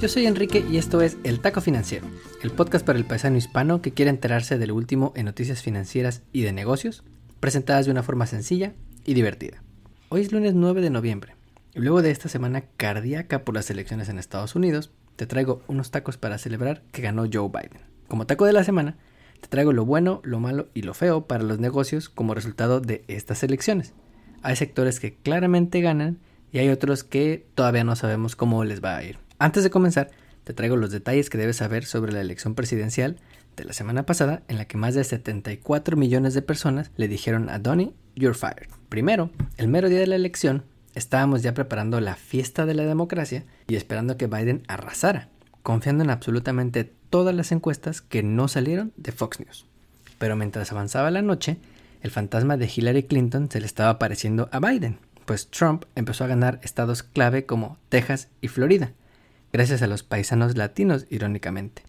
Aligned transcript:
Yo 0.00 0.08
soy 0.08 0.24
Enrique 0.24 0.64
y 0.66 0.78
esto 0.78 1.02
es 1.02 1.18
El 1.24 1.40
Taco 1.40 1.60
Financiero, 1.60 2.06
el 2.42 2.50
podcast 2.52 2.86
para 2.86 2.98
el 2.98 3.04
paisano 3.04 3.36
hispano 3.36 3.82
que 3.82 3.92
quiere 3.92 4.10
enterarse 4.10 4.56
de 4.56 4.66
lo 4.66 4.74
último 4.74 5.12
en 5.14 5.26
noticias 5.26 5.60
financieras 5.60 6.22
y 6.32 6.40
de 6.40 6.54
negocios, 6.54 7.04
presentadas 7.38 7.84
de 7.84 7.92
una 7.92 8.02
forma 8.02 8.26
sencilla 8.26 8.72
y 9.04 9.12
divertida. 9.12 9.62
Hoy 10.08 10.22
es 10.22 10.32
lunes 10.32 10.54
9 10.54 10.80
de 10.80 10.88
noviembre, 10.88 11.36
y 11.74 11.80
luego 11.80 12.00
de 12.00 12.12
esta 12.12 12.30
semana 12.30 12.62
cardíaca 12.78 13.44
por 13.44 13.54
las 13.54 13.68
elecciones 13.68 14.08
en 14.08 14.18
Estados 14.18 14.54
Unidos, 14.54 14.90
te 15.16 15.26
traigo 15.26 15.60
unos 15.68 15.90
tacos 15.90 16.16
para 16.16 16.38
celebrar 16.38 16.82
que 16.92 17.02
ganó 17.02 17.26
Joe 17.30 17.50
Biden. 17.50 17.82
Como 18.08 18.24
taco 18.24 18.46
de 18.46 18.54
la 18.54 18.64
semana, 18.64 18.96
te 19.42 19.48
traigo 19.48 19.74
lo 19.74 19.84
bueno, 19.84 20.22
lo 20.24 20.40
malo 20.40 20.68
y 20.72 20.80
lo 20.80 20.94
feo 20.94 21.26
para 21.26 21.44
los 21.44 21.58
negocios 21.58 22.08
como 22.08 22.32
resultado 22.32 22.80
de 22.80 23.04
estas 23.06 23.42
elecciones. 23.42 23.92
Hay 24.40 24.56
sectores 24.56 24.98
que 24.98 25.16
claramente 25.16 25.82
ganan 25.82 26.20
y 26.52 26.58
hay 26.58 26.70
otros 26.70 27.04
que 27.04 27.46
todavía 27.54 27.84
no 27.84 27.96
sabemos 27.96 28.34
cómo 28.34 28.64
les 28.64 28.82
va 28.82 28.96
a 28.96 29.04
ir. 29.04 29.29
Antes 29.40 29.64
de 29.64 29.70
comenzar, 29.70 30.10
te 30.44 30.52
traigo 30.52 30.76
los 30.76 30.90
detalles 30.90 31.30
que 31.30 31.38
debes 31.38 31.56
saber 31.56 31.86
sobre 31.86 32.12
la 32.12 32.20
elección 32.20 32.54
presidencial 32.54 33.16
de 33.56 33.64
la 33.64 33.72
semana 33.72 34.04
pasada 34.04 34.42
en 34.48 34.58
la 34.58 34.66
que 34.66 34.76
más 34.76 34.94
de 34.94 35.02
74 35.02 35.96
millones 35.96 36.34
de 36.34 36.42
personas 36.42 36.90
le 36.98 37.08
dijeron 37.08 37.48
a 37.48 37.58
Donnie, 37.58 37.94
you're 38.14 38.36
fired. 38.36 38.68
Primero, 38.90 39.30
el 39.56 39.68
mero 39.68 39.88
día 39.88 40.00
de 40.00 40.06
la 40.08 40.16
elección, 40.16 40.64
estábamos 40.94 41.40
ya 41.42 41.54
preparando 41.54 42.02
la 42.02 42.16
fiesta 42.16 42.66
de 42.66 42.74
la 42.74 42.84
democracia 42.84 43.46
y 43.66 43.76
esperando 43.76 44.18
que 44.18 44.26
Biden 44.26 44.62
arrasara, 44.68 45.30
confiando 45.62 46.04
en 46.04 46.10
absolutamente 46.10 46.92
todas 47.08 47.34
las 47.34 47.50
encuestas 47.50 48.02
que 48.02 48.22
no 48.22 48.46
salieron 48.46 48.92
de 48.98 49.12
Fox 49.12 49.40
News. 49.40 49.64
Pero 50.18 50.36
mientras 50.36 50.70
avanzaba 50.70 51.10
la 51.10 51.22
noche, 51.22 51.56
el 52.02 52.10
fantasma 52.10 52.58
de 52.58 52.70
Hillary 52.76 53.04
Clinton 53.04 53.48
se 53.50 53.60
le 53.60 53.66
estaba 53.66 53.88
apareciendo 53.88 54.50
a 54.52 54.60
Biden, 54.60 54.98
pues 55.24 55.48
Trump 55.48 55.86
empezó 55.94 56.24
a 56.24 56.26
ganar 56.26 56.60
estados 56.62 57.02
clave 57.02 57.46
como 57.46 57.78
Texas 57.88 58.28
y 58.42 58.48
Florida, 58.48 58.92
gracias 59.52 59.82
a 59.82 59.86
los 59.86 60.02
paisanos 60.02 60.56
latinos, 60.56 61.06
irónicamente, 61.10 61.82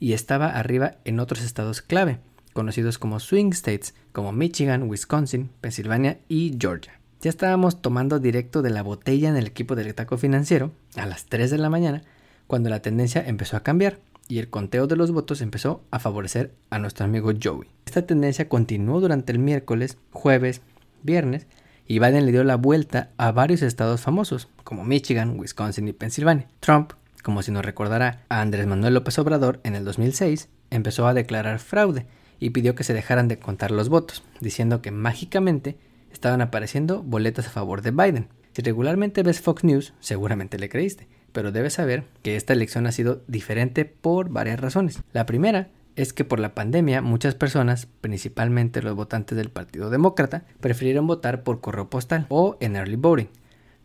y 0.00 0.12
estaba 0.12 0.50
arriba 0.50 0.96
en 1.04 1.20
otros 1.20 1.42
estados 1.42 1.82
clave, 1.82 2.18
conocidos 2.52 2.98
como 2.98 3.20
swing 3.20 3.50
states, 3.52 3.94
como 4.12 4.32
Michigan, 4.32 4.88
Wisconsin, 4.88 5.50
Pensilvania 5.60 6.18
y 6.28 6.56
Georgia. 6.58 6.98
Ya 7.20 7.30
estábamos 7.30 7.82
tomando 7.82 8.20
directo 8.20 8.62
de 8.62 8.70
la 8.70 8.82
botella 8.82 9.28
en 9.28 9.36
el 9.36 9.46
equipo 9.46 9.74
del 9.74 9.94
taco 9.94 10.18
financiero 10.18 10.72
a 10.96 11.06
las 11.06 11.26
3 11.26 11.50
de 11.50 11.58
la 11.58 11.70
mañana, 11.70 12.02
cuando 12.46 12.70
la 12.70 12.80
tendencia 12.80 13.26
empezó 13.26 13.56
a 13.56 13.62
cambiar 13.62 13.98
y 14.28 14.38
el 14.38 14.50
conteo 14.50 14.86
de 14.86 14.96
los 14.96 15.10
votos 15.10 15.40
empezó 15.40 15.82
a 15.90 15.98
favorecer 15.98 16.54
a 16.70 16.78
nuestro 16.78 17.04
amigo 17.04 17.32
Joey. 17.42 17.68
Esta 17.86 18.06
tendencia 18.06 18.48
continuó 18.48 19.00
durante 19.00 19.32
el 19.32 19.38
miércoles, 19.38 19.96
jueves, 20.12 20.60
viernes, 21.02 21.46
y 21.86 21.98
Biden 21.98 22.26
le 22.26 22.32
dio 22.32 22.44
la 22.44 22.56
vuelta 22.56 23.10
a 23.16 23.32
varios 23.32 23.62
estados 23.62 24.02
famosos, 24.02 24.48
como 24.62 24.84
Michigan, 24.84 25.40
Wisconsin 25.40 25.88
y 25.88 25.94
Pensilvania. 25.94 26.46
Trump 26.60 26.92
como 27.22 27.42
si 27.42 27.50
nos 27.50 27.64
recordará 27.64 28.24
a 28.28 28.40
Andrés 28.40 28.66
Manuel 28.66 28.94
López 28.94 29.18
Obrador 29.18 29.60
en 29.64 29.74
el 29.74 29.84
2006, 29.84 30.48
empezó 30.70 31.06
a 31.06 31.14
declarar 31.14 31.58
fraude 31.58 32.06
y 32.40 32.50
pidió 32.50 32.74
que 32.74 32.84
se 32.84 32.94
dejaran 32.94 33.28
de 33.28 33.38
contar 33.38 33.70
los 33.70 33.88
votos, 33.88 34.22
diciendo 34.40 34.82
que 34.82 34.90
mágicamente 34.90 35.76
estaban 36.12 36.40
apareciendo 36.40 37.02
boletas 37.02 37.46
a 37.46 37.50
favor 37.50 37.82
de 37.82 37.90
Biden. 37.90 38.28
Si 38.52 38.62
regularmente 38.62 39.22
ves 39.22 39.40
Fox 39.40 39.64
News, 39.64 39.94
seguramente 40.00 40.58
le 40.58 40.68
creíste, 40.68 41.08
pero 41.32 41.52
debes 41.52 41.74
saber 41.74 42.04
que 42.22 42.36
esta 42.36 42.52
elección 42.52 42.86
ha 42.86 42.92
sido 42.92 43.22
diferente 43.26 43.84
por 43.84 44.30
varias 44.30 44.60
razones. 44.60 45.02
La 45.12 45.26
primera 45.26 45.68
es 45.96 46.12
que 46.12 46.24
por 46.24 46.38
la 46.38 46.54
pandemia 46.54 47.02
muchas 47.02 47.34
personas, 47.34 47.86
principalmente 48.00 48.82
los 48.82 48.94
votantes 48.94 49.36
del 49.36 49.50
Partido 49.50 49.90
Demócrata, 49.90 50.44
prefirieron 50.60 51.06
votar 51.06 51.42
por 51.42 51.60
correo 51.60 51.90
postal 51.90 52.26
o 52.28 52.56
en 52.60 52.76
early 52.76 52.96
voting, 52.96 53.28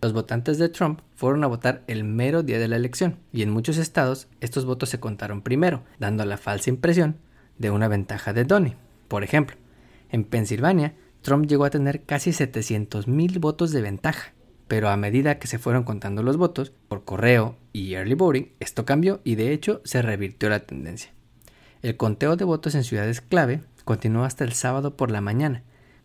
los 0.04 0.12
votantes 0.12 0.58
de 0.58 0.68
Trump 0.68 1.00
fueron 1.16 1.46
a 1.46 1.48
votar 1.48 1.84
el 1.88 2.04
mero 2.04 2.44
día 2.44 2.60
de 2.60 2.68
la 2.68 2.76
elección 2.76 3.20
y 3.32 3.42
en 3.42 3.50
muchos 3.50 3.78
estados 3.78 4.28
estos 4.42 4.66
votos 4.66 4.90
se 4.90 5.00
contaron 5.00 5.42
primero, 5.42 5.84
dando 5.98 6.26
la 6.26 6.36
falsa 6.36 6.70
impresión 6.70 7.16
de 7.58 7.72
una 7.72 7.88
ventaja 7.88 8.34
de 8.34 8.44
Donnie. 8.44 8.76
Por 9.08 9.24
ejemplo, 9.24 9.56
en 10.10 10.26
Pensilvania, 10.26 10.94
Trump 11.22 11.46
llegó 11.46 11.64
a 11.64 11.70
tener 11.70 12.04
casi 12.04 12.32
700.000 12.32 13.40
votos 13.40 13.72
de 13.72 13.82
ventaja, 13.82 14.34
pero 14.68 14.90
a 14.90 14.98
medida 14.98 15.40
que 15.40 15.48
se 15.48 15.58
fueron 15.58 15.84
contando 15.84 16.22
los 16.22 16.36
votos 16.36 16.74
por 16.90 17.06
correo 17.06 17.56
y 17.72 17.94
early 17.94 18.16
voting, 18.16 18.52
esto 18.60 18.84
cambió 18.84 19.22
y 19.24 19.36
de 19.36 19.54
hecho 19.54 19.80
se 19.86 20.02
revirtió 20.02 20.50
la 20.50 20.60
tendencia. 20.60 21.14
El 21.82 21.96
conteo 21.96 22.36
de 22.36 22.44
votos 22.44 22.76
en 22.76 22.84
ciudades 22.84 23.22
clave 23.22 23.62
continuó 23.86 24.26
hasta 24.26 24.44
el 24.44 24.52
sábado 24.52 24.98
por 24.98 25.12
la 25.12 25.22
mañana, 25.22 25.64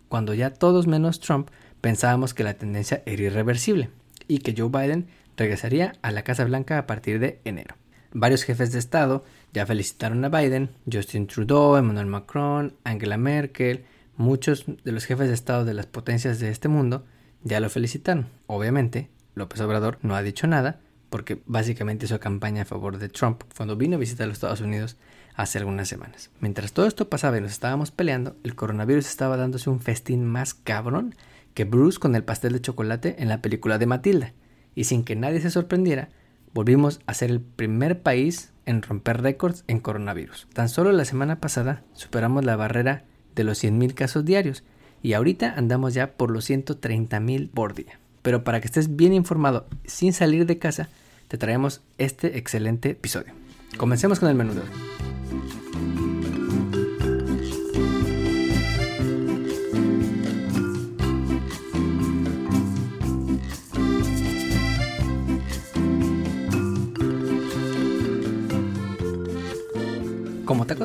cuando 0.09 0.35
ya 0.35 0.51
todos 0.51 0.87
menos 0.87 1.19
Trump 1.19 1.51
pensábamos 1.81 2.35
que 2.35 2.45
la 2.45 2.55
tendencia 2.55 3.03
era 3.07 3.23
irreversible 3.23 3.91
y 4.27 4.39
que 4.39 4.55
Joe 4.57 4.69
Biden 4.69 5.09
regresaría 5.37 5.95
a 6.03 6.11
la 6.11 6.23
Casa 6.23 6.45
Blanca 6.45 6.79
a 6.79 6.87
partir 6.87 7.19
de 7.19 7.41
enero. 7.45 7.77
Varios 8.13 8.43
jefes 8.43 8.73
de 8.73 8.79
Estado 8.79 9.25
ya 9.53 9.67
felicitaron 9.67 10.25
a 10.25 10.29
Biden, 10.29 10.71
Justin 10.91 11.27
Trudeau, 11.27 11.77
Emmanuel 11.77 12.07
Macron, 12.07 12.75
Angela 12.85 13.19
Merkel, 13.19 13.85
muchos 14.17 14.65
de 14.67 14.93
los 14.93 15.05
jefes 15.05 15.29
de 15.29 15.35
Estado 15.35 15.65
de 15.65 15.75
las 15.75 15.87
potencias 15.87 16.41
de 16.41 16.51
este 16.51 16.69
mundo 16.69 17.05
ya 17.43 17.61
lo 17.61 17.71
felicitaron. 17.71 18.29
Obviamente, 18.47 19.11
López 19.35 19.61
Obrador 19.61 19.99
no 20.03 20.17
ha 20.17 20.23
dicho 20.23 20.47
nada 20.47 20.81
porque 21.11 21.41
básicamente 21.47 22.07
hizo 22.07 22.21
campaña 22.21 22.63
a 22.63 22.67
favor 22.67 22.99
de 22.99 23.09
Trump 23.09 23.43
cuando 23.57 23.77
vino 23.77 23.97
a 23.97 24.01
visitar 24.01 24.27
los 24.27 24.37
Estados 24.37 24.61
Unidos 24.61 24.97
hace 25.35 25.59
algunas 25.59 25.89
semanas. 25.89 26.31
Mientras 26.41 26.73
todo 26.73 26.87
esto 26.87 27.09
pasaba 27.09 27.39
y 27.39 27.41
nos 27.41 27.53
estábamos 27.53 27.91
peleando, 27.91 28.37
el 28.43 28.55
coronavirus 28.57 29.07
estaba 29.07 29.37
dándose 29.37 29.71
un 29.71 29.81
festín 29.81 30.25
más 30.25 30.53
cabrón 30.53 31.15
que 31.59 31.65
Bruce 31.65 31.99
con 31.99 32.15
el 32.15 32.23
pastel 32.23 32.53
de 32.53 32.61
chocolate 32.61 33.17
en 33.19 33.29
la 33.29 33.43
película 33.43 33.79
de 33.79 33.87
Matilda, 33.87 34.33
y 34.77 34.85
sin 34.85 35.03
que 35.03 35.17
nadie 35.17 35.41
se 35.41 35.51
sorprendiera, 35.51 36.09
volvimos 36.55 37.01
a 37.07 37.15
ser 37.15 37.33
el 37.33 37.41
primer 37.41 38.01
país 38.01 38.53
en 38.65 38.81
romper 38.81 39.23
récords 39.23 39.65
en 39.67 39.81
coronavirus. 39.81 40.47
Tan 40.53 40.69
solo 40.69 40.93
la 40.93 41.05
semana 41.05 41.41
pasada 41.41 41.83
superamos 41.95 42.45
la 42.45 42.55
barrera 42.55 43.07
de 43.35 43.43
los 43.43 43.61
100.000 43.65 43.95
casos 43.95 44.25
diarios 44.25 44.63
y 45.03 45.15
ahorita 45.15 45.53
andamos 45.57 45.95
ya 45.95 46.13
por 46.13 46.31
los 46.31 46.49
130.000 46.49 47.51
por 47.51 47.75
día. 47.75 47.99
Pero 48.23 48.45
para 48.45 48.61
que 48.61 48.69
estés 48.69 48.95
bien 48.95 49.13
informado 49.13 49.67
sin 49.85 50.13
salir 50.13 50.47
de 50.47 50.61
casa, 50.61 50.89
te 51.27 51.39
traemos 51.39 51.83
este 51.99 52.39
excelente 52.39 52.91
episodio. 52.91 53.33
Comencemos 53.77 54.21
con 54.21 54.29
el 54.29 54.37
menú. 54.37 54.53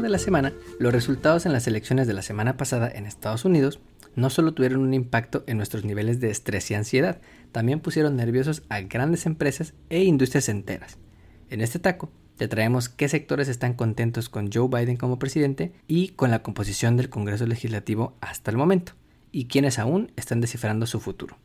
De 0.02 0.09
la 0.09 0.18
semana, 0.18 0.52
los 0.80 0.92
resultados 0.92 1.46
en 1.46 1.54
las 1.54 1.68
elecciones 1.68 2.08
de 2.08 2.14
la 2.14 2.24
semana 2.24 2.58
pasada 2.58 2.92
en 2.94 3.06
Estados 3.06 3.46
Unidos 3.46 3.80
no 4.16 4.30
solo 4.30 4.54
tuvieron 4.54 4.81
un 4.81 4.94
impacto 4.94 5.44
en 5.48 5.56
nuestros 5.56 5.86
niveles 5.86 6.20
de 6.20 6.30
estrés 6.30 6.70
y 6.72 6.74
ansiedad, 6.74 7.22
también 7.52 7.80
pusieron 7.80 8.16
nerviosos 8.16 8.64
a 8.70 8.81
grandes 8.81 9.26
empresas 9.28 9.76
e 9.90 10.04
industrias 10.04 10.50
enteras. 10.50 10.98
En 11.50 11.62
este 11.62 11.80
taco 11.80 12.12
te 12.38 12.48
traemos 12.48 12.90
qué 12.90 13.08
sectores 13.08 13.48
están 13.48 13.76
contentos 13.76 14.30
con 14.30 14.52
Joe 14.52 14.68
Biden 14.68 14.98
como 14.98 15.20
presidente 15.20 15.72
y 15.88 16.10
con 16.10 16.31
la 16.31 16.44
composición 16.44 16.98
del 16.98 17.10
Congreso 17.10 17.46
Legislativo 17.46 18.18
hasta 18.20 18.52
el 18.52 18.58
momento, 18.58 18.94
y 19.31 19.46
quienes 19.46 19.80
aún 19.80 20.12
están 20.18 20.42
descifrando 20.42 20.86
su 20.86 21.00
futuro. 21.00 21.38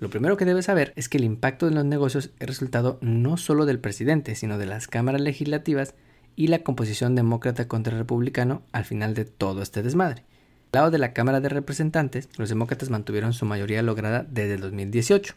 Lo 0.00 0.10
primero 0.10 0.36
que 0.36 0.46
debes 0.46 0.64
saber 0.64 0.92
es 0.96 1.08
que 1.08 1.18
el 1.18 1.24
impacto 1.24 1.68
en 1.68 1.76
los 1.76 1.84
negocios 1.84 2.30
es 2.40 2.48
resultado 2.48 2.98
no 3.02 3.36
solo 3.36 3.66
del 3.66 3.78
presidente, 3.78 4.34
sino 4.34 4.58
de 4.58 4.66
las 4.66 4.88
cámaras 4.88 5.20
legislativas 5.20 5.94
y 6.36 6.48
la 6.48 6.60
composición 6.60 7.14
demócrata 7.14 7.68
contra 7.68 7.96
republicano 7.96 8.62
al 8.72 8.84
final 8.84 9.14
de 9.14 9.24
todo 9.24 9.62
este 9.62 9.82
desmadre. 9.82 10.24
Al 10.72 10.80
lado 10.80 10.90
de 10.90 10.98
la 10.98 11.12
Cámara 11.12 11.40
de 11.40 11.48
Representantes, 11.48 12.28
los 12.38 12.48
demócratas 12.48 12.88
mantuvieron 12.88 13.32
su 13.32 13.44
mayoría 13.44 13.82
lograda 13.82 14.24
desde 14.28 14.54
el 14.54 14.60
2018, 14.60 15.34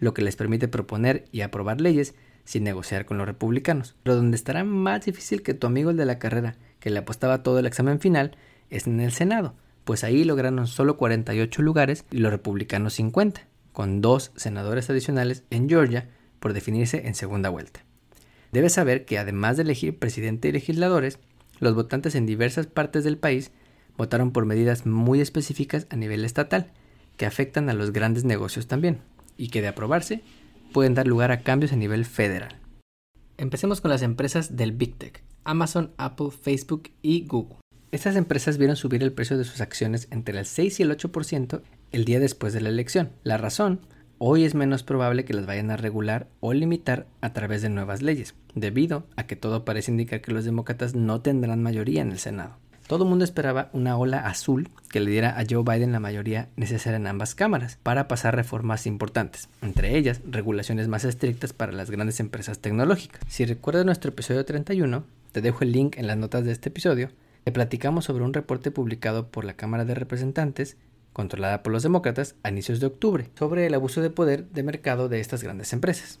lo 0.00 0.14
que 0.14 0.22
les 0.22 0.36
permite 0.36 0.68
proponer 0.68 1.26
y 1.30 1.42
aprobar 1.42 1.80
leyes 1.80 2.14
sin 2.44 2.64
negociar 2.64 3.04
con 3.04 3.18
los 3.18 3.26
republicanos. 3.26 3.96
Pero 4.02 4.16
donde 4.16 4.36
estará 4.36 4.64
más 4.64 5.04
difícil 5.04 5.42
que 5.42 5.52
tu 5.52 5.66
amigo 5.66 5.90
el 5.90 5.96
de 5.98 6.06
la 6.06 6.18
carrera, 6.18 6.56
que 6.80 6.88
le 6.88 7.00
apostaba 7.00 7.42
todo 7.42 7.58
el 7.58 7.66
examen 7.66 8.00
final, 8.00 8.36
es 8.70 8.86
en 8.86 9.00
el 9.00 9.12
Senado, 9.12 9.54
pues 9.84 10.04
ahí 10.04 10.24
lograron 10.24 10.66
solo 10.66 10.96
48 10.96 11.62
lugares 11.62 12.04
y 12.10 12.18
los 12.18 12.30
republicanos 12.30 12.94
50, 12.94 13.46
con 13.72 14.00
dos 14.00 14.32
senadores 14.36 14.88
adicionales 14.88 15.44
en 15.50 15.68
Georgia 15.68 16.08
por 16.40 16.52
definirse 16.52 17.06
en 17.06 17.14
segunda 17.14 17.48
vuelta. 17.48 17.80
Debes 18.52 18.72
saber 18.72 19.04
que 19.04 19.18
además 19.18 19.56
de 19.56 19.64
elegir 19.64 19.98
presidente 19.98 20.48
y 20.48 20.52
legisladores, 20.52 21.18
los 21.60 21.74
votantes 21.74 22.14
en 22.14 22.26
diversas 22.26 22.66
partes 22.66 23.04
del 23.04 23.18
país 23.18 23.50
votaron 23.96 24.32
por 24.32 24.46
medidas 24.46 24.86
muy 24.86 25.20
específicas 25.20 25.86
a 25.90 25.96
nivel 25.96 26.24
estatal, 26.24 26.72
que 27.16 27.26
afectan 27.26 27.68
a 27.68 27.74
los 27.74 27.92
grandes 27.92 28.24
negocios 28.24 28.68
también, 28.68 29.00
y 29.36 29.48
que 29.48 29.60
de 29.60 29.68
aprobarse 29.68 30.22
pueden 30.72 30.94
dar 30.94 31.06
lugar 31.06 31.32
a 31.32 31.40
cambios 31.40 31.72
a 31.72 31.76
nivel 31.76 32.04
federal. 32.04 32.56
Empecemos 33.36 33.80
con 33.80 33.90
las 33.90 34.02
empresas 34.02 34.56
del 34.56 34.72
Big 34.72 34.96
Tech, 34.96 35.22
Amazon, 35.44 35.92
Apple, 35.96 36.30
Facebook 36.30 36.90
y 37.02 37.26
Google. 37.26 37.56
Estas 37.90 38.16
empresas 38.16 38.58
vieron 38.58 38.76
subir 38.76 39.02
el 39.02 39.12
precio 39.12 39.38
de 39.38 39.44
sus 39.44 39.60
acciones 39.60 40.08
entre 40.10 40.38
el 40.38 40.44
6 40.44 40.80
y 40.80 40.82
el 40.82 40.96
8% 40.96 41.62
el 41.92 42.04
día 42.04 42.20
después 42.20 42.52
de 42.52 42.60
la 42.60 42.68
elección. 42.68 43.10
La 43.22 43.38
razón 43.38 43.80
hoy 44.18 44.44
es 44.44 44.54
menos 44.54 44.82
probable 44.82 45.24
que 45.24 45.34
las 45.34 45.46
vayan 45.46 45.70
a 45.70 45.76
regular 45.76 46.26
o 46.40 46.52
limitar 46.52 47.06
a 47.20 47.32
través 47.32 47.62
de 47.62 47.70
nuevas 47.70 48.02
leyes, 48.02 48.34
debido 48.54 49.06
a 49.16 49.26
que 49.26 49.36
todo 49.36 49.64
parece 49.64 49.90
indicar 49.90 50.20
que 50.20 50.32
los 50.32 50.44
demócratas 50.44 50.94
no 50.94 51.20
tendrán 51.20 51.62
mayoría 51.62 52.02
en 52.02 52.12
el 52.12 52.18
Senado. 52.18 52.56
Todo 52.88 53.04
el 53.04 53.10
mundo 53.10 53.24
esperaba 53.24 53.68
una 53.74 53.98
ola 53.98 54.20
azul 54.20 54.70
que 54.88 55.00
le 55.00 55.10
diera 55.10 55.38
a 55.38 55.44
Joe 55.48 55.62
Biden 55.62 55.92
la 55.92 56.00
mayoría 56.00 56.48
necesaria 56.56 56.96
en 56.96 57.06
ambas 57.06 57.34
cámaras 57.34 57.78
para 57.82 58.08
pasar 58.08 58.34
reformas 58.34 58.86
importantes, 58.86 59.50
entre 59.60 59.96
ellas 59.98 60.22
regulaciones 60.26 60.88
más 60.88 61.04
estrictas 61.04 61.52
para 61.52 61.72
las 61.72 61.90
grandes 61.90 62.18
empresas 62.18 62.60
tecnológicas. 62.60 63.20
Si 63.28 63.44
recuerdas 63.44 63.84
nuestro 63.84 64.10
episodio 64.10 64.44
31, 64.46 65.04
te 65.32 65.42
dejo 65.42 65.64
el 65.64 65.72
link 65.72 65.98
en 65.98 66.06
las 66.06 66.16
notas 66.16 66.46
de 66.46 66.52
este 66.52 66.70
episodio, 66.70 67.10
le 67.44 67.52
platicamos 67.52 68.06
sobre 68.06 68.24
un 68.24 68.34
reporte 68.34 68.70
publicado 68.70 69.28
por 69.28 69.44
la 69.44 69.54
Cámara 69.54 69.84
de 69.84 69.94
Representantes 69.94 70.76
controlada 71.18 71.64
por 71.64 71.72
los 71.72 71.82
demócratas 71.82 72.36
a 72.44 72.50
inicios 72.50 72.78
de 72.78 72.86
octubre, 72.86 73.28
sobre 73.36 73.66
el 73.66 73.74
abuso 73.74 74.00
de 74.00 74.08
poder 74.08 74.48
de 74.50 74.62
mercado 74.62 75.08
de 75.08 75.18
estas 75.18 75.42
grandes 75.42 75.72
empresas. 75.72 76.20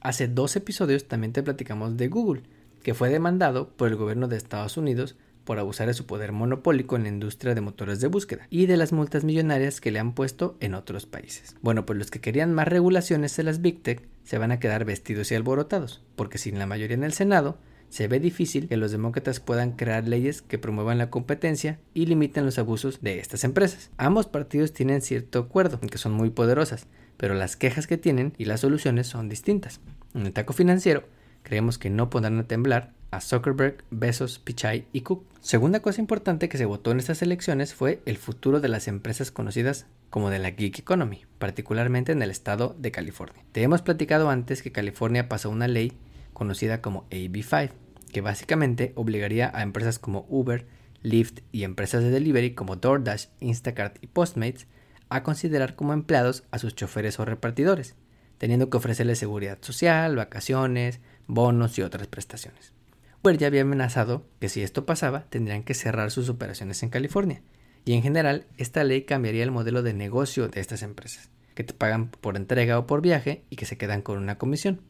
Hace 0.00 0.28
dos 0.28 0.54
episodios 0.54 1.08
también 1.08 1.32
te 1.32 1.42
platicamos 1.42 1.96
de 1.96 2.06
Google, 2.06 2.44
que 2.84 2.94
fue 2.94 3.08
demandado 3.08 3.70
por 3.70 3.88
el 3.88 3.96
gobierno 3.96 4.28
de 4.28 4.36
Estados 4.36 4.76
Unidos 4.76 5.16
por 5.42 5.58
abusar 5.58 5.88
de 5.88 5.94
su 5.94 6.06
poder 6.06 6.30
monopólico 6.30 6.94
en 6.94 7.02
la 7.02 7.08
industria 7.08 7.56
de 7.56 7.60
motores 7.60 8.00
de 8.00 8.06
búsqueda 8.06 8.46
y 8.48 8.66
de 8.66 8.76
las 8.76 8.92
multas 8.92 9.24
millonarias 9.24 9.80
que 9.80 9.90
le 9.90 9.98
han 9.98 10.12
puesto 10.12 10.56
en 10.60 10.74
otros 10.74 11.06
países. 11.06 11.56
Bueno, 11.60 11.84
pues 11.84 11.98
los 11.98 12.12
que 12.12 12.20
querían 12.20 12.54
más 12.54 12.68
regulaciones 12.68 13.36
de 13.36 13.42
las 13.42 13.60
Big 13.60 13.82
Tech 13.82 14.06
se 14.22 14.38
van 14.38 14.52
a 14.52 14.60
quedar 14.60 14.84
vestidos 14.84 15.32
y 15.32 15.34
alborotados, 15.34 16.04
porque 16.14 16.38
sin 16.38 16.60
la 16.60 16.66
mayoría 16.66 16.94
en 16.94 17.02
el 17.02 17.14
Senado, 17.14 17.58
se 17.88 18.08
ve 18.08 18.20
difícil 18.20 18.68
que 18.68 18.76
los 18.76 18.92
demócratas 18.92 19.40
puedan 19.40 19.72
crear 19.72 20.06
leyes 20.06 20.42
que 20.42 20.58
promuevan 20.58 20.98
la 20.98 21.10
competencia 21.10 21.78
y 21.94 22.06
limiten 22.06 22.44
los 22.44 22.58
abusos 22.58 23.00
de 23.00 23.18
estas 23.18 23.44
empresas. 23.44 23.90
Ambos 23.96 24.26
partidos 24.26 24.72
tienen 24.72 25.02
cierto 25.02 25.38
acuerdo 25.38 25.80
que 25.80 25.98
son 25.98 26.12
muy 26.12 26.30
poderosas, 26.30 26.86
pero 27.16 27.34
las 27.34 27.56
quejas 27.56 27.86
que 27.86 27.98
tienen 27.98 28.32
y 28.38 28.44
las 28.44 28.60
soluciones 28.60 29.06
son 29.06 29.28
distintas. 29.28 29.80
En 30.14 30.26
el 30.26 30.32
taco 30.32 30.52
financiero, 30.52 31.04
creemos 31.42 31.78
que 31.78 31.90
no 31.90 32.10
pondrán 32.10 32.38
a 32.38 32.48
temblar 32.48 32.92
a 33.10 33.20
Zuckerberg, 33.20 33.84
Bezos, 33.90 34.38
Pichai 34.38 34.86
y 34.92 35.02
Cook. 35.02 35.24
Segunda 35.40 35.80
cosa 35.80 36.00
importante 36.00 36.48
que 36.48 36.58
se 36.58 36.64
votó 36.64 36.90
en 36.90 36.98
estas 36.98 37.22
elecciones 37.22 37.74
fue 37.74 38.02
el 38.04 38.16
futuro 38.16 38.60
de 38.60 38.68
las 38.68 38.88
empresas 38.88 39.30
conocidas 39.30 39.86
como 40.10 40.30
de 40.30 40.38
la 40.38 40.50
gig 40.50 40.78
economy, 40.78 41.24
particularmente 41.38 42.12
en 42.12 42.22
el 42.22 42.30
estado 42.30 42.74
de 42.78 42.90
California. 42.90 43.44
Te 43.52 43.62
hemos 43.62 43.82
platicado 43.82 44.30
antes 44.30 44.62
que 44.62 44.72
California 44.72 45.28
pasó 45.28 45.50
una 45.50 45.68
ley 45.68 45.92
conocida 46.36 46.82
como 46.82 47.08
AB5, 47.08 47.70
que 48.12 48.20
básicamente 48.20 48.92
obligaría 48.94 49.50
a 49.54 49.62
empresas 49.62 49.98
como 49.98 50.26
Uber, 50.28 50.66
Lyft 51.02 51.40
y 51.50 51.64
empresas 51.64 52.02
de 52.02 52.10
delivery 52.10 52.54
como 52.54 52.76
DoorDash, 52.76 53.28
Instacart 53.40 53.96
y 54.02 54.06
Postmates 54.06 54.66
a 55.08 55.22
considerar 55.22 55.76
como 55.76 55.94
empleados 55.94 56.44
a 56.50 56.58
sus 56.58 56.74
choferes 56.74 57.18
o 57.18 57.24
repartidores, 57.24 57.94
teniendo 58.36 58.68
que 58.68 58.76
ofrecerles 58.76 59.18
seguridad 59.18 59.58
social, 59.62 60.14
vacaciones, 60.14 61.00
bonos 61.26 61.78
y 61.78 61.82
otras 61.82 62.06
prestaciones. 62.06 62.74
Uber 63.22 63.38
ya 63.38 63.46
había 63.46 63.62
amenazado 63.62 64.26
que 64.38 64.50
si 64.50 64.62
esto 64.62 64.84
pasaba 64.84 65.24
tendrían 65.30 65.62
que 65.62 65.72
cerrar 65.72 66.10
sus 66.10 66.28
operaciones 66.28 66.82
en 66.82 66.90
California. 66.90 67.40
Y 67.86 67.94
en 67.94 68.02
general, 68.02 68.46
esta 68.58 68.84
ley 68.84 69.02
cambiaría 69.02 69.42
el 69.42 69.52
modelo 69.52 69.82
de 69.82 69.94
negocio 69.94 70.48
de 70.48 70.60
estas 70.60 70.82
empresas, 70.82 71.30
que 71.54 71.64
te 71.64 71.72
pagan 71.72 72.10
por 72.10 72.36
entrega 72.36 72.78
o 72.78 72.86
por 72.86 73.00
viaje 73.00 73.44
y 73.48 73.56
que 73.56 73.64
se 73.64 73.78
quedan 73.78 74.02
con 74.02 74.18
una 74.18 74.38
comisión. 74.38 74.82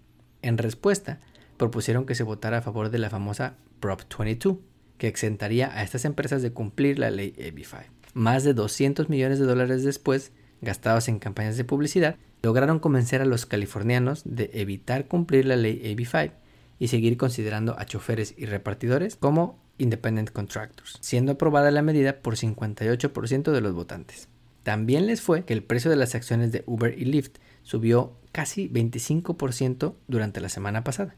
En 0.43 0.59
respuesta, 0.59 1.21
propusieron 1.57 2.07
que 2.07 2.15
se 2.15 2.23
votara 2.23 2.59
a 2.59 2.63
favor 2.63 2.91
de 2.91 2.99
la 2.99 3.11
famosa 3.11 3.57
Prop 3.81 4.01
22, 4.19 4.57
que 4.99 5.09
exentaría 5.09 5.73
a 5.73 5.83
estas 5.83 6.05
empresas 6.05 6.43
de 6.43 6.53
cumplir 6.53 6.99
la 6.99 7.11
ley 7.11 7.35
AB5. 7.39 7.85
Más 8.15 8.45
de 8.45 8.55
200 8.55 9.09
millones 9.09 9.39
de 9.39 9.47
dólares 9.47 9.85
después, 9.85 10.33
gastados 10.63 11.09
en 11.09 11.19
campañas 11.19 11.57
de 11.57 11.65
publicidad, 11.65 12.17
lograron 12.43 12.79
convencer 12.79 13.21
a 13.21 13.27
los 13.27 13.47
californianos 13.47 14.23
de 14.25 14.51
evitar 14.55 15.07
cumplir 15.07 15.47
la 15.47 15.57
ley 15.57 15.83
AB5 15.85 16.33
y 16.79 16.89
seguir 16.89 17.17
considerando 17.17 17.79
a 17.79 17.87
choferes 17.87 18.35
y 18.37 18.47
repartidores 18.47 19.17
como 19.17 19.59
independent 19.79 20.31
contractors, 20.31 20.99
siendo 21.01 21.33
aprobada 21.33 21.71
la 21.71 21.83
medida 21.83 22.21
por 22.21 22.37
58% 22.37 23.53
de 23.53 23.61
los 23.61 23.75
votantes. 23.75 24.29
También 24.63 25.07
les 25.07 25.21
fue 25.21 25.45
que 25.45 25.53
el 25.53 25.63
precio 25.63 25.91
de 25.91 25.97
las 25.97 26.15
acciones 26.15 26.51
de 26.53 26.65
Uber 26.67 26.99
y 26.99 27.05
Lyft 27.05 27.37
subió 27.63 28.17
casi 28.33 28.69
25% 28.69 29.95
durante 30.09 30.41
la 30.41 30.49
semana 30.49 30.83
pasada. 30.83 31.15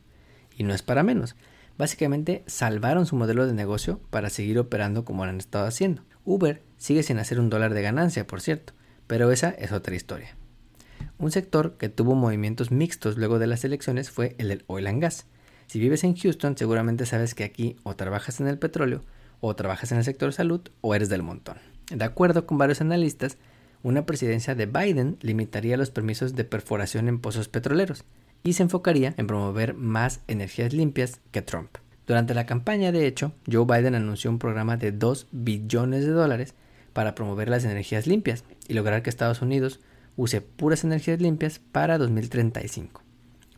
Y 0.58 0.64
no 0.64 0.74
es 0.74 0.82
para 0.82 1.02
menos. 1.02 1.36
Básicamente 1.78 2.42
salvaron 2.46 3.06
su 3.06 3.16
modelo 3.16 3.46
de 3.46 3.54
negocio 3.54 4.00
para 4.10 4.28
seguir 4.28 4.58
operando 4.58 5.06
como 5.06 5.24
lo 5.24 5.30
han 5.30 5.38
estado 5.38 5.66
haciendo. 5.66 6.02
Uber 6.26 6.60
sigue 6.76 7.02
sin 7.02 7.18
hacer 7.18 7.40
un 7.40 7.48
dólar 7.48 7.72
de 7.72 7.80
ganancia, 7.80 8.26
por 8.26 8.42
cierto, 8.42 8.74
pero 9.06 9.32
esa 9.32 9.48
es 9.50 9.72
otra 9.72 9.94
historia. 9.94 10.36
Un 11.18 11.30
sector 11.30 11.78
que 11.78 11.88
tuvo 11.88 12.14
movimientos 12.14 12.70
mixtos 12.70 13.16
luego 13.16 13.38
de 13.38 13.46
las 13.46 13.64
elecciones 13.64 14.10
fue 14.10 14.34
el 14.38 14.48
del 14.48 14.64
oil 14.66 14.88
and 14.88 15.00
gas, 15.00 15.26
si 15.68 15.78
vives 15.78 16.02
en 16.02 16.16
Houston, 16.16 16.56
seguramente 16.56 17.04
sabes 17.04 17.34
que 17.34 17.44
aquí 17.44 17.76
o 17.82 17.94
trabajas 17.94 18.40
en 18.40 18.48
el 18.48 18.58
petróleo, 18.58 19.02
o 19.40 19.54
trabajas 19.54 19.92
en 19.92 19.98
el 19.98 20.04
sector 20.04 20.32
salud, 20.32 20.62
o 20.80 20.94
eres 20.94 21.10
del 21.10 21.22
montón. 21.22 21.58
De 21.90 22.06
acuerdo 22.06 22.46
con 22.46 22.56
varios 22.56 22.80
analistas, 22.80 23.36
una 23.82 24.06
presidencia 24.06 24.54
de 24.54 24.64
Biden 24.64 25.18
limitaría 25.20 25.76
los 25.76 25.90
permisos 25.90 26.34
de 26.34 26.44
perforación 26.44 27.06
en 27.06 27.18
pozos 27.20 27.48
petroleros 27.48 28.06
y 28.42 28.54
se 28.54 28.62
enfocaría 28.62 29.14
en 29.16 29.26
promover 29.26 29.74
más 29.74 30.20
energías 30.28 30.72
limpias 30.72 31.20
que 31.30 31.42
Trump. 31.42 31.78
Durante 32.06 32.34
la 32.34 32.46
campaña, 32.46 32.92
de 32.92 33.06
hecho, 33.06 33.32
Joe 33.50 33.66
Biden 33.66 33.94
anunció 33.94 34.30
un 34.30 34.38
programa 34.38 34.76
de 34.76 34.92
2 34.92 35.28
billones 35.30 36.04
de 36.04 36.12
dólares 36.12 36.54
para 36.92 37.14
promover 37.14 37.48
las 37.48 37.64
energías 37.64 38.06
limpias 38.06 38.44
y 38.66 38.74
lograr 38.74 39.02
que 39.02 39.10
Estados 39.10 39.42
Unidos 39.42 39.80
use 40.16 40.40
puras 40.40 40.84
energías 40.84 41.20
limpias 41.20 41.58
para 41.58 41.98
2035 41.98 43.02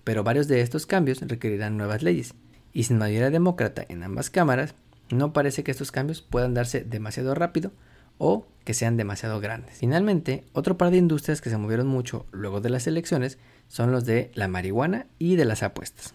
pero 0.04 0.24
varios 0.24 0.48
de 0.48 0.60
estos 0.60 0.86
cambios 0.86 1.20
requerirán 1.20 1.76
nuevas 1.76 2.02
leyes, 2.02 2.34
y 2.72 2.84
sin 2.84 2.98
mayoría 2.98 3.30
demócrata 3.30 3.84
en 3.88 4.02
ambas 4.02 4.30
cámaras, 4.30 4.74
no 5.10 5.32
parece 5.32 5.64
que 5.64 5.70
estos 5.70 5.92
cambios 5.92 6.22
puedan 6.22 6.54
darse 6.54 6.82
demasiado 6.82 7.34
rápido 7.34 7.72
o 8.18 8.46
que 8.64 8.74
sean 8.74 8.96
demasiado 8.96 9.40
grandes. 9.40 9.78
Finalmente, 9.78 10.44
otro 10.52 10.76
par 10.78 10.90
de 10.90 10.98
industrias 10.98 11.40
que 11.40 11.50
se 11.50 11.58
movieron 11.58 11.86
mucho 11.86 12.26
luego 12.30 12.60
de 12.60 12.70
las 12.70 12.86
elecciones 12.86 13.38
son 13.70 13.92
los 13.92 14.04
de 14.04 14.32
la 14.34 14.48
marihuana 14.48 15.06
y 15.18 15.36
de 15.36 15.44
las 15.44 15.62
apuestas. 15.62 16.12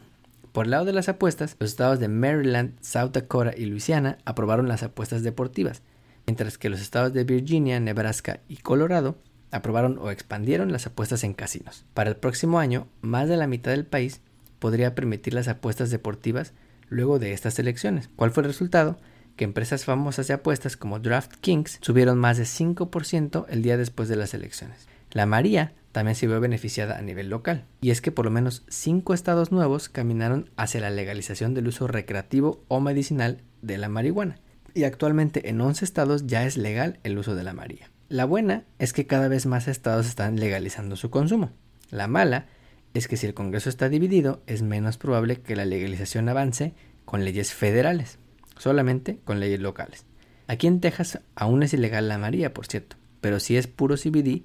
Por 0.52 0.66
el 0.66 0.72
lado 0.72 0.86
de 0.86 0.94
las 0.94 1.10
apuestas, 1.10 1.56
los 1.58 1.72
estados 1.72 2.00
de 2.00 2.10
Maryland, 2.10 2.74
South 2.82 3.12
Dakota 3.14 3.54
y 3.56 3.66
Luisiana 3.66 4.18
aprobaron 4.26 4.68
las 4.68 4.84
apuestas 4.84 5.24
deportivas, 5.24 5.82
mientras 6.28 6.58
que 6.58 6.70
los 6.70 6.82
estados 6.82 7.14
de 7.14 7.24
Virginia, 7.24 7.80
Nebraska 7.80 8.42
y 8.50 8.58
Colorado 8.58 9.18
aprobaron 9.52 9.98
o 10.00 10.12
expandieron 10.12 10.72
las 10.72 10.86
apuestas 10.86 11.24
en 11.24 11.34
casinos. 11.34 11.86
Para 11.94 12.10
el 12.10 12.18
próximo 12.18 12.60
año, 12.60 12.88
más 13.02 13.30
de 13.30 13.38
la 13.38 13.48
mitad 13.48 13.72
del 13.72 13.86
país 13.86 14.20
podría 14.60 14.96
permitir 14.96 15.34
las 15.34 15.48
apuestas 15.48 15.92
deportivas 15.92 16.54
luego 16.90 17.20
de 17.20 17.32
estas 17.32 17.58
elecciones. 17.58 18.10
¿Cuál 18.18 18.32
fue 18.32 18.44
el 18.44 18.50
resultado? 18.50 18.98
Que 19.38 19.46
empresas 19.46 19.86
famosas 19.86 20.28
de 20.28 20.34
apuestas 20.34 20.76
como 20.76 21.00
DraftKings 21.00 21.80
subieron 21.82 22.18
más 22.18 22.38
de 22.38 22.44
5% 22.44 23.46
el 23.50 23.62
día 23.62 23.78
después 23.78 24.10
de 24.10 24.18
las 24.18 24.34
elecciones. 24.34 24.88
La 25.16 25.26
María 25.26 25.72
también 25.94 26.14
se 26.14 26.28
vio 26.28 26.42
beneficiada 26.42 26.98
a 26.98 27.02
nivel 27.02 27.30
local, 27.30 27.64
y 27.80 27.92
es 27.92 28.02
que 28.02 28.12
por 28.12 28.26
lo 28.26 28.32
menos 28.32 28.66
5 28.68 29.14
estados 29.14 29.50
nuevos 29.50 29.88
caminaron 29.88 30.50
hacia 30.58 30.82
la 30.82 30.90
legalización 30.90 31.54
del 31.54 31.70
uso 31.70 31.88
recreativo 31.88 32.66
o 32.68 32.82
medicinal 32.82 33.40
de 33.62 33.78
la 33.78 33.88
marihuana, 33.88 34.42
y 34.74 34.84
actualmente 34.84 35.48
en 35.48 35.62
11 35.62 35.86
estados 35.86 36.28
ya 36.28 36.46
es 36.46 36.58
legal 36.58 37.00
el 37.04 37.18
uso 37.18 37.34
de 37.34 37.44
la 37.44 37.54
María. 37.54 37.90
La 38.10 38.26
buena 38.26 38.66
es 38.78 38.92
que 38.92 39.08
cada 39.08 39.30
vez 39.30 39.46
más 39.46 39.70
estados 39.70 40.06
están 40.06 40.38
legalizando 40.38 40.98
su 40.98 41.10
consumo. 41.10 41.52
La 41.92 42.10
mala 42.10 42.48
es 42.94 43.08
que 43.08 43.16
si 43.16 43.26
el 43.26 43.34
Congreso 43.34 43.70
está 43.70 43.88
dividido, 43.88 44.44
es 44.48 44.64
menos 44.64 44.98
probable 44.98 45.38
que 45.38 45.56
la 45.56 45.64
legalización 45.64 46.28
avance 46.28 46.74
con 47.06 47.24
leyes 47.24 47.54
federales, 47.54 48.20
solamente 48.58 49.20
con 49.24 49.40
leyes 49.40 49.62
locales. 49.62 50.06
Aquí 50.48 50.68
en 50.68 50.82
Texas 50.82 51.22
aún 51.36 51.64
es 51.64 51.74
ilegal 51.74 52.10
la 52.10 52.18
María, 52.18 52.54
por 52.54 52.68
cierto, 52.68 52.98
pero 53.22 53.40
si 53.40 53.56
es 53.56 53.68
puro 53.68 53.96
CBD, 53.96 54.44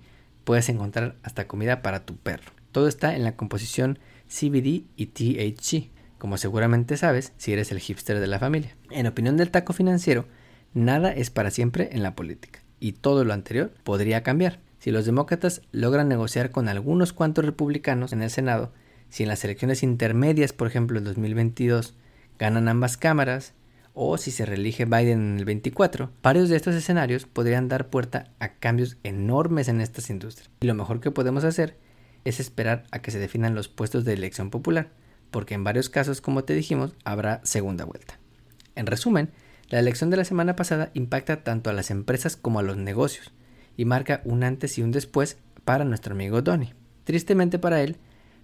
puedes 0.50 0.68
encontrar 0.68 1.14
hasta 1.22 1.46
comida 1.46 1.80
para 1.80 2.04
tu 2.04 2.16
perro. 2.16 2.50
Todo 2.72 2.88
está 2.88 3.14
en 3.14 3.22
la 3.22 3.36
composición 3.36 4.00
CBD 4.26 4.82
y 4.96 5.06
THC, 5.06 5.92
como 6.18 6.38
seguramente 6.38 6.96
sabes 6.96 7.32
si 7.36 7.52
eres 7.52 7.70
el 7.70 7.78
hipster 7.78 8.18
de 8.18 8.26
la 8.26 8.40
familia. 8.40 8.76
En 8.90 9.06
opinión 9.06 9.36
del 9.36 9.52
taco 9.52 9.72
financiero, 9.72 10.26
nada 10.74 11.12
es 11.12 11.30
para 11.30 11.52
siempre 11.52 11.90
en 11.92 12.02
la 12.02 12.16
política 12.16 12.64
y 12.80 12.94
todo 12.94 13.24
lo 13.24 13.32
anterior 13.32 13.72
podría 13.84 14.24
cambiar. 14.24 14.58
Si 14.80 14.90
los 14.90 15.06
demócratas 15.06 15.62
logran 15.70 16.08
negociar 16.08 16.50
con 16.50 16.66
algunos 16.66 17.12
cuantos 17.12 17.44
republicanos 17.44 18.12
en 18.12 18.20
el 18.20 18.30
Senado, 18.30 18.72
si 19.08 19.22
en 19.22 19.28
las 19.28 19.44
elecciones 19.44 19.84
intermedias, 19.84 20.52
por 20.52 20.66
ejemplo 20.66 20.98
en 20.98 21.04
2022, 21.04 21.94
ganan 22.40 22.66
ambas 22.66 22.96
cámaras, 22.96 23.54
o 23.94 24.18
si 24.18 24.30
se 24.30 24.46
reelige 24.46 24.84
Biden 24.84 25.32
en 25.32 25.38
el 25.38 25.44
24, 25.44 26.10
varios 26.22 26.48
de 26.48 26.56
estos 26.56 26.74
escenarios 26.74 27.26
podrían 27.26 27.68
dar 27.68 27.88
puerta 27.88 28.30
a 28.38 28.54
cambios 28.54 28.96
enormes 29.02 29.68
en 29.68 29.80
estas 29.80 30.10
industrias. 30.10 30.50
Y 30.60 30.66
lo 30.66 30.74
mejor 30.74 31.00
que 31.00 31.10
podemos 31.10 31.44
hacer 31.44 31.76
es 32.24 32.40
esperar 32.40 32.84
a 32.90 33.00
que 33.00 33.10
se 33.10 33.18
definan 33.18 33.54
los 33.54 33.68
puestos 33.68 34.04
de 34.04 34.12
elección 34.12 34.50
popular, 34.50 34.90
porque 35.30 35.54
en 35.54 35.64
varios 35.64 35.88
casos, 35.88 36.20
como 36.20 36.44
te 36.44 36.54
dijimos, 36.54 36.94
habrá 37.04 37.40
segunda 37.44 37.84
vuelta. 37.84 38.18
En 38.74 38.86
resumen, 38.86 39.30
la 39.68 39.78
elección 39.78 40.10
de 40.10 40.16
la 40.16 40.24
semana 40.24 40.56
pasada 40.56 40.90
impacta 40.94 41.44
tanto 41.44 41.70
a 41.70 41.72
las 41.72 41.90
empresas 41.90 42.36
como 42.36 42.58
a 42.58 42.62
los 42.62 42.76
negocios 42.76 43.32
y 43.76 43.84
marca 43.84 44.20
un 44.24 44.42
antes 44.42 44.78
y 44.78 44.82
un 44.82 44.90
después 44.90 45.38
para 45.64 45.84
nuestro 45.84 46.14
amigo 46.14 46.42
Tony. 46.42 46.72
Tristemente 47.04 47.58
para 47.58 47.82
él, 47.82 47.96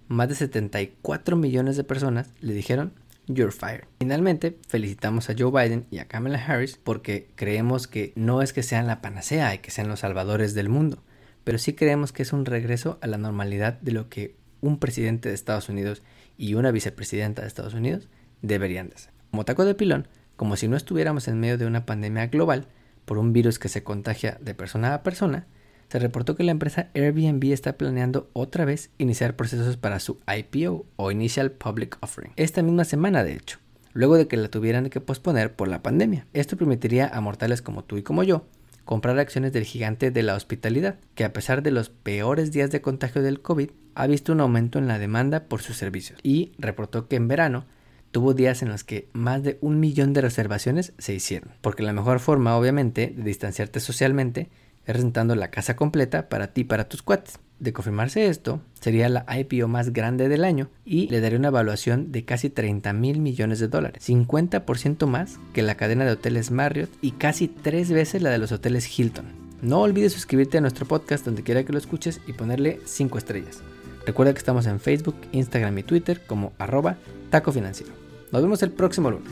más 0.07 0.29
de 0.29 0.35
74 0.35 1.35
millones 1.35 1.75
de 1.75 1.83
personas 1.83 2.29
le 2.39 2.53
dijeron 2.53 2.93
You're 3.27 3.51
fired. 3.51 3.83
Finalmente, 3.99 4.57
felicitamos 4.69 5.29
a 5.29 5.35
Joe 5.37 5.51
Biden 5.51 5.85
y 5.91 5.99
a 5.99 6.07
Kamala 6.07 6.43
Harris 6.43 6.79
porque 6.81 7.29
creemos 7.35 7.87
que 7.87 8.13
no 8.15 8.41
es 8.41 8.53
que 8.53 8.63
sean 8.63 8.87
la 8.87 9.01
panacea 9.01 9.53
y 9.53 9.59
que 9.59 9.69
sean 9.69 9.89
los 9.89 9.99
salvadores 9.99 10.53
del 10.53 10.69
mundo, 10.69 11.03
pero 11.43 11.57
sí 11.57 11.73
creemos 11.73 12.13
que 12.13 12.23
es 12.23 12.31
un 12.31 12.45
regreso 12.45 12.97
a 13.01 13.07
la 13.07 13.17
normalidad 13.17 13.79
de 13.81 13.91
lo 13.91 14.07
que 14.07 14.35
un 14.61 14.79
presidente 14.79 15.27
de 15.27 15.35
Estados 15.35 15.67
Unidos 15.67 16.03
y 16.37 16.53
una 16.53 16.71
vicepresidenta 16.71 17.41
de 17.41 17.49
Estados 17.49 17.73
Unidos 17.73 18.07
deberían 18.41 18.87
de 18.89 18.95
hacer. 18.95 19.11
Como 19.31 19.43
taco 19.43 19.65
de 19.65 19.75
pilón, 19.75 20.07
como 20.37 20.55
si 20.55 20.69
no 20.69 20.77
estuviéramos 20.77 21.27
en 21.27 21.39
medio 21.39 21.57
de 21.57 21.65
una 21.65 21.85
pandemia 21.85 22.27
global 22.27 22.67
por 23.03 23.17
un 23.17 23.33
virus 23.33 23.59
que 23.59 23.69
se 23.69 23.83
contagia 23.83 24.37
de 24.39 24.55
persona 24.55 24.93
a 24.93 25.03
persona, 25.03 25.47
se 25.89 25.99
reportó 25.99 26.35
que 26.35 26.43
la 26.43 26.51
empresa 26.51 26.89
Airbnb 26.93 27.51
está 27.51 27.77
planeando 27.77 28.29
otra 28.33 28.65
vez 28.65 28.91
iniciar 28.97 29.35
procesos 29.35 29.77
para 29.77 29.99
su 29.99 30.19
IPO 30.27 30.85
o 30.95 31.11
Initial 31.11 31.51
Public 31.51 31.97
Offering. 32.01 32.33
Esta 32.35 32.61
misma 32.61 32.83
semana, 32.83 33.23
de 33.23 33.33
hecho, 33.33 33.59
luego 33.93 34.17
de 34.17 34.27
que 34.27 34.37
la 34.37 34.49
tuvieran 34.49 34.89
que 34.89 35.01
posponer 35.01 35.55
por 35.55 35.67
la 35.67 35.81
pandemia. 35.81 36.27
Esto 36.33 36.57
permitiría 36.57 37.07
a 37.07 37.21
mortales 37.21 37.61
como 37.61 37.83
tú 37.83 37.97
y 37.97 38.03
como 38.03 38.23
yo 38.23 38.45
comprar 38.87 39.19
acciones 39.19 39.51
del 39.51 39.65
gigante 39.65 40.11
de 40.11 40.23
la 40.23 40.33
hospitalidad, 40.33 40.97
que 41.13 41.25
a 41.25 41.33
pesar 41.33 41.61
de 41.61 41.71
los 41.71 41.89
peores 41.89 42.51
días 42.51 42.71
de 42.71 42.81
contagio 42.81 43.21
del 43.21 43.41
COVID, 43.41 43.69
ha 43.95 44.07
visto 44.07 44.31
un 44.31 44.39
aumento 44.39 44.79
en 44.79 44.87
la 44.87 44.97
demanda 44.97 45.43
por 45.45 45.61
sus 45.61 45.75
servicios 45.75 46.19
y 46.23 46.53
reportó 46.57 47.07
que 47.07 47.17
en 47.17 47.27
verano 47.27 47.65
tuvo 48.11 48.33
días 48.33 48.61
en 48.61 48.69
los 48.69 48.83
que 48.83 49.09
más 49.11 49.43
de 49.43 49.57
un 49.61 49.79
millón 49.79 50.13
de 50.13 50.21
reservaciones 50.21 50.93
se 50.97 51.13
hicieron, 51.13 51.51
porque 51.61 51.83
la 51.83 51.93
mejor 51.93 52.19
forma 52.19 52.55
obviamente 52.57 53.13
de 53.15 53.23
distanciarte 53.23 53.79
socialmente 53.81 54.49
rentando 54.93 55.35
la 55.35 55.49
casa 55.49 55.75
completa 55.75 56.29
para 56.29 56.47
ti 56.47 56.61
y 56.61 56.65
para 56.65 56.87
tus 56.87 57.01
cuates. 57.01 57.39
De 57.59 57.73
confirmarse 57.73 58.27
esto, 58.27 58.61
sería 58.79 59.09
la 59.09 59.25
IPO 59.27 59.67
más 59.67 59.91
grande 59.91 60.29
del 60.29 60.43
año 60.43 60.69
y 60.85 61.07
le 61.09 61.21
daría 61.21 61.39
una 61.39 61.47
evaluación 61.47 62.11
de 62.11 62.23
casi 62.23 62.51
30 62.51 62.93
mil 62.93 63.19
millones 63.19 63.59
de 63.59 63.67
dólares, 63.67 64.07
50% 64.07 65.07
más 65.07 65.39
que 65.53 65.63
la 65.63 65.75
cadena 65.75 66.05
de 66.05 66.11
hoteles 66.11 66.51
Marriott 66.51 66.91
y 67.01 67.11
casi 67.11 67.47
tres 67.47 67.91
veces 67.91 68.21
la 68.21 68.29
de 68.29 68.37
los 68.37 68.51
hoteles 68.51 68.87
Hilton. 68.97 69.25
No 69.63 69.81
olvides 69.81 70.13
suscribirte 70.13 70.59
a 70.59 70.61
nuestro 70.61 70.85
podcast 70.85 71.25
donde 71.25 71.41
quiera 71.41 71.63
que 71.63 71.73
lo 71.73 71.79
escuches 71.79 72.21
y 72.27 72.33
ponerle 72.33 72.79
5 72.85 73.17
estrellas. 73.17 73.63
Recuerda 74.05 74.33
que 74.33 74.39
estamos 74.39 74.67
en 74.67 74.79
Facebook, 74.79 75.15
Instagram 75.31 75.79
y 75.79 75.83
Twitter 75.83 76.21
como 76.27 76.53
arroba 76.59 76.97
taco 77.31 77.51
financiero. 77.51 77.91
Nos 78.31 78.41
vemos 78.43 78.61
el 78.61 78.71
próximo 78.71 79.09
lunes. 79.09 79.31